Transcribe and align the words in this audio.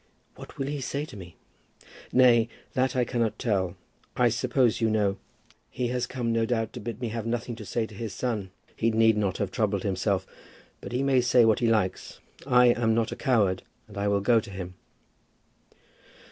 "What 0.33 0.57
will 0.57 0.65
he 0.65 0.81
say 0.81 1.05
to 1.05 1.15
me?" 1.15 1.37
"Nay; 2.11 2.49
that 2.73 2.95
I 2.95 3.05
cannot 3.05 3.37
tell. 3.37 3.75
I 4.17 4.29
suppose 4.29 4.81
you 4.81 4.89
know" 4.89 5.17
"He 5.69 5.89
has 5.89 6.07
come, 6.07 6.33
no 6.33 6.43
doubt, 6.47 6.73
to 6.73 6.79
bid 6.79 6.99
me 6.99 7.09
have 7.09 7.27
nothing 7.27 7.55
to 7.57 7.65
say 7.65 7.85
to 7.85 7.93
his 7.93 8.11
son. 8.11 8.49
He 8.75 8.89
need 8.89 9.15
not 9.15 9.37
have 9.37 9.51
troubled 9.51 9.83
himself. 9.83 10.25
But 10.81 10.91
he 10.91 11.03
may 11.03 11.21
say 11.21 11.45
what 11.45 11.59
he 11.59 11.67
likes. 11.67 12.19
I 12.47 12.69
am 12.69 12.95
not 12.95 13.11
a 13.11 13.15
coward, 13.15 13.61
and 13.87 13.95
I 13.95 14.07
will 14.07 14.21
go 14.21 14.39
to 14.39 14.49
him." 14.49 14.73